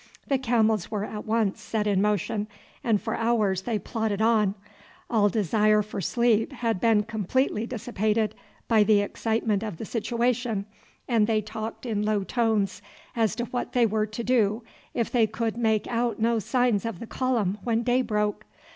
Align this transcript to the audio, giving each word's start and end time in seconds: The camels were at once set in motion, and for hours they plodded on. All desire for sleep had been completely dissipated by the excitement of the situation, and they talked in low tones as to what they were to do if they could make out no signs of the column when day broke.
The 0.25 0.39
camels 0.39 0.89
were 0.89 1.03
at 1.03 1.27
once 1.27 1.61
set 1.61 1.85
in 1.85 2.01
motion, 2.01 2.47
and 2.83 2.99
for 2.99 3.13
hours 3.13 3.61
they 3.61 3.77
plodded 3.77 4.19
on. 4.19 4.55
All 5.11 5.29
desire 5.29 5.83
for 5.83 6.01
sleep 6.01 6.53
had 6.53 6.81
been 6.81 7.03
completely 7.03 7.67
dissipated 7.67 8.33
by 8.67 8.83
the 8.83 9.01
excitement 9.01 9.61
of 9.61 9.77
the 9.77 9.85
situation, 9.85 10.65
and 11.07 11.27
they 11.27 11.39
talked 11.41 11.85
in 11.85 12.01
low 12.01 12.23
tones 12.23 12.81
as 13.15 13.35
to 13.35 13.43
what 13.45 13.73
they 13.73 13.85
were 13.85 14.07
to 14.07 14.23
do 14.23 14.63
if 14.95 15.11
they 15.11 15.27
could 15.27 15.55
make 15.55 15.85
out 15.85 16.19
no 16.19 16.39
signs 16.39 16.83
of 16.83 16.99
the 16.99 17.05
column 17.05 17.59
when 17.63 17.83
day 17.83 18.01
broke. 18.01 18.43